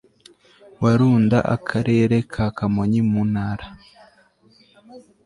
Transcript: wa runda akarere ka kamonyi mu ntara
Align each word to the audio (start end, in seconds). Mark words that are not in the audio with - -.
wa 0.81 0.91
runda 0.99 1.39
akarere 1.55 2.17
ka 2.33 2.45
kamonyi 2.57 3.01
mu 3.09 3.21
ntara 3.31 3.67